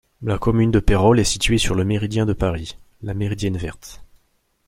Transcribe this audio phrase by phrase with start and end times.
[0.23, 4.01] La commune de Peyrolles est située sur le méridien de Paris, la Méridienne verte.